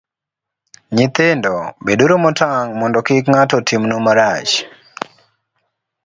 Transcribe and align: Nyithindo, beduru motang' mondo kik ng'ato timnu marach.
Nyithindo, 0.95 1.53
beduru 1.85 2.13
motang' 2.23 2.71
mondo 2.79 2.99
kik 3.07 3.25
ng'ato 3.31 3.57
timnu 3.67 3.97
marach. 4.05 4.51